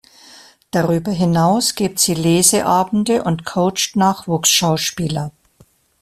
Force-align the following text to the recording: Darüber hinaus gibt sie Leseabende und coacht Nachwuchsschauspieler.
Darüber 0.71 1.11
hinaus 1.11 1.75
gibt 1.75 1.99
sie 1.99 2.15
Leseabende 2.15 3.23
und 3.23 3.45
coacht 3.45 3.95
Nachwuchsschauspieler. 3.95 5.31